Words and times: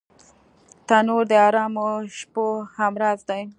تنور 0.87 1.23
د 1.31 1.33
ارامو 1.47 1.87
شپو 2.17 2.45
همراز 2.79 3.19
دی 3.29 3.43